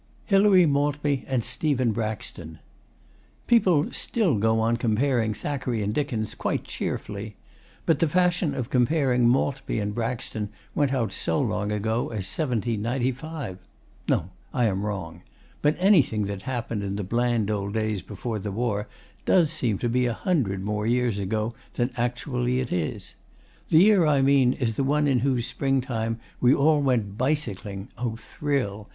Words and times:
HILARY 0.25 0.65
MALTBY 0.65 1.25
AND 1.27 1.43
STEPHEN 1.43 1.91
BRAXTON 1.91 2.57
People 3.45 3.91
still 3.93 4.33
go 4.39 4.59
on 4.59 4.75
comparing 4.77 5.35
Thackeray 5.35 5.83
and 5.83 5.93
Dickens, 5.93 6.33
quite 6.33 6.63
cheerfully. 6.63 7.35
But 7.85 7.99
the 7.99 8.09
fashion 8.09 8.55
of 8.55 8.71
comparing 8.71 9.29
Maltby 9.29 9.77
and 9.77 9.93
Braxton 9.93 10.49
went 10.73 10.91
out 10.91 11.11
so 11.13 11.39
long 11.39 11.71
ago 11.71 12.05
as 12.05 12.25
1795. 12.35 13.59
No, 14.09 14.31
I 14.51 14.65
am 14.65 14.87
wrong. 14.87 15.21
But 15.61 15.75
anything 15.77 16.23
that 16.23 16.41
happened 16.41 16.81
in 16.81 16.95
the 16.95 17.03
bland 17.03 17.51
old 17.51 17.73
days 17.75 18.01
before 18.01 18.39
the 18.39 18.51
war 18.51 18.87
does 19.25 19.51
seem 19.51 19.77
to 19.77 19.87
be 19.87 20.07
a 20.07 20.13
hundred 20.13 20.63
more 20.63 20.87
years 20.87 21.19
ago 21.19 21.53
than 21.73 21.91
actually 21.95 22.59
it 22.59 22.73
is. 22.73 23.13
The 23.69 23.77
year 23.77 24.07
I 24.07 24.23
mean 24.23 24.53
is 24.53 24.73
the 24.77 24.83
one 24.83 25.05
in 25.05 25.19
whose 25.19 25.45
spring 25.45 25.79
time 25.79 26.19
we 26.39 26.55
all 26.55 26.81
went 26.81 27.19
bicycling 27.19 27.89
(O 27.99 28.15
thrill!) 28.15 28.89